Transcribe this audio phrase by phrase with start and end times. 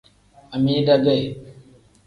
[0.55, 1.17] Amida ge.